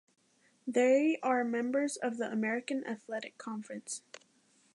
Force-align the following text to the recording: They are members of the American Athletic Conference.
They 0.65 1.19
are 1.21 1.43
members 1.43 1.95
of 1.97 2.17
the 2.17 2.25
American 2.31 2.83
Athletic 2.87 3.37
Conference. 3.37 4.01